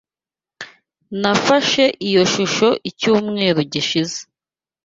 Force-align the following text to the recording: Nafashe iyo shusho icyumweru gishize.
Nafashe 1.21 1.83
iyo 2.07 2.23
shusho 2.33 2.67
icyumweru 2.89 3.59
gishize. 3.73 4.19